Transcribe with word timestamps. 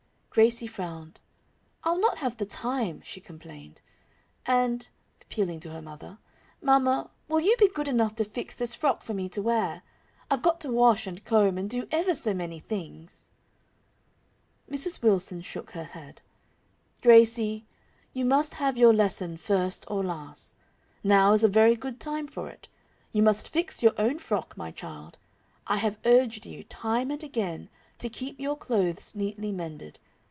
Gracie 0.33 0.65
frowned. 0.65 1.19
"I'll 1.83 1.99
not 1.99 2.19
have 2.19 2.37
the 2.37 2.45
time." 2.45 3.01
she 3.03 3.19
complained. 3.19 3.81
"And," 4.45 4.87
appealing 5.21 5.59
to 5.59 5.71
her 5.71 5.81
mother, 5.81 6.19
"mamma, 6.61 7.09
will 7.27 7.41
you 7.41 7.53
be 7.59 7.67
good 7.67 7.89
enough 7.89 8.15
to 8.15 8.23
fix 8.23 8.55
this 8.55 8.73
frock 8.73 9.03
for 9.03 9.13
me 9.13 9.27
to 9.27 9.41
wear? 9.41 9.81
I've 10.29 10.41
got 10.41 10.61
to 10.61 10.71
wash 10.71 11.05
and 11.05 11.25
comb 11.25 11.57
and 11.57 11.69
do 11.69 11.85
ever 11.91 12.15
so 12.15 12.33
many 12.33 12.59
things." 12.61 13.29
Mrs. 14.69 15.01
Wilson 15.01 15.41
shook 15.41 15.71
her 15.71 15.83
head. 15.83 16.21
"Gracie, 17.01 17.65
you 18.13 18.23
must 18.23 18.53
have 18.53 18.77
your 18.77 18.93
lesson 18.93 19.35
first 19.35 19.83
or 19.89 20.01
last. 20.01 20.55
Now 21.03 21.33
is 21.33 21.43
a 21.43 21.49
very 21.49 21.75
good 21.75 21.99
time 21.99 22.29
for 22.29 22.47
it. 22.47 22.69
You 23.11 23.21
must 23.21 23.49
fix 23.49 23.83
your 23.83 23.95
own 23.97 24.17
frock, 24.17 24.55
my 24.55 24.71
child. 24.71 25.17
I 25.67 25.75
have 25.75 25.97
urged 26.05 26.45
you, 26.45 26.63
time 26.63 27.11
and 27.11 27.21
again, 27.21 27.67
to 27.99 28.07
keep 28.07 28.39
your 28.39 28.55
clothes 28.55 29.13
neatly 29.13 29.51
mended. 29.51 29.99